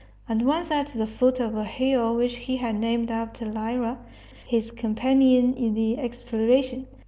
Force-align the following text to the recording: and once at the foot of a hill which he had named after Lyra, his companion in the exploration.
and 0.27 0.47
once 0.47 0.71
at 0.71 0.87
the 0.87 1.05
foot 1.05 1.39
of 1.39 1.55
a 1.55 1.63
hill 1.63 2.15
which 2.15 2.35
he 2.37 2.57
had 2.57 2.73
named 2.73 3.11
after 3.11 3.45
Lyra, 3.45 3.99
his 4.47 4.71
companion 4.71 5.53
in 5.53 5.75
the 5.75 5.99
exploration. 5.99 6.87